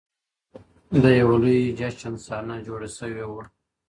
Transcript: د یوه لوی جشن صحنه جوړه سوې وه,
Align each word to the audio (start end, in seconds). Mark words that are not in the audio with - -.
د 1.01 1.03
یوه 1.19 1.35
لوی 1.43 1.59
جشن 1.79 2.13
صحنه 2.25 2.55
جوړه 2.67 2.89
سوې 2.99 3.25
وه, 3.31 3.43